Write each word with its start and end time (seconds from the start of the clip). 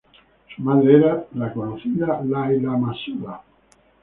Su 0.55 0.63
madre 0.63 0.97
era 0.97 1.27
la 1.35 1.53
conocida 1.53 2.23
Lal-la 2.25 2.75
Masuda. 2.75 3.43